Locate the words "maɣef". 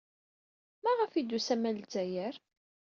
0.83-1.11